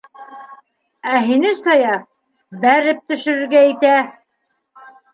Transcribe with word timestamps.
Ә 1.11 1.19
һине 1.27 1.51
Саяф... 1.59 2.09
бәреп 2.65 3.07
төшөрөргә 3.13 3.65
итә! 3.77 3.97